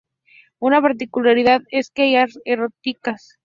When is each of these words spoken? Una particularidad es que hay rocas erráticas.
Una 0.57 0.81
particularidad 0.81 1.61
es 1.69 1.91
que 1.91 2.01
hay 2.01 2.09
rocas 2.15 2.39
erráticas. 2.45 3.37